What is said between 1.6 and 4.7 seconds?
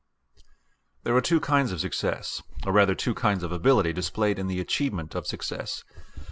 of success, or rather two kinds of ability displayed in the